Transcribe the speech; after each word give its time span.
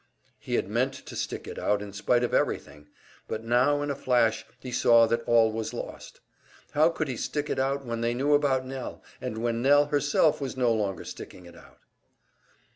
He 0.39 0.55
had 0.55 0.67
meant 0.67 0.93
to 0.95 1.15
stick 1.15 1.45
it 1.47 1.59
out 1.59 1.79
in 1.79 1.93
spite 1.93 2.23
of 2.23 2.33
everything; 2.33 2.87
but 3.27 3.43
now 3.43 3.83
in 3.83 3.91
a 3.91 3.95
flash 3.95 4.43
he 4.59 4.71
saw 4.71 5.05
that 5.05 5.21
all 5.27 5.51
was 5.51 5.75
lost. 5.75 6.21
How 6.71 6.89
could 6.89 7.07
he 7.07 7.15
stick 7.17 7.51
it 7.51 7.59
out 7.59 7.85
when 7.85 8.01
they 8.01 8.15
knew 8.15 8.33
about 8.33 8.65
Nell, 8.65 9.03
and 9.21 9.37
when 9.37 9.61
Nell, 9.61 9.85
herself, 9.85 10.41
was 10.41 10.57
no 10.57 10.73
longer 10.73 11.03
sticking 11.03 11.45
it 11.45 11.55
out? 11.55 11.77